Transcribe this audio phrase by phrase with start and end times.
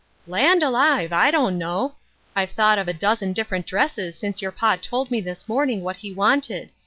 [0.27, 1.93] "Land alive, I don't know.
[2.35, 5.97] I've thought of a dozen different dresses since your pa told me this morning what
[5.97, 6.71] he wanted.